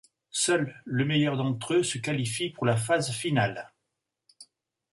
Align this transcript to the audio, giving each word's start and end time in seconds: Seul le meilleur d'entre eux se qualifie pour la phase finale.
Seul 0.31 0.81
le 0.83 1.05
meilleur 1.05 1.37
d'entre 1.37 1.75
eux 1.75 1.83
se 1.83 1.99
qualifie 1.99 2.49
pour 2.49 2.65
la 2.65 2.75
phase 2.75 3.11
finale. 3.11 3.69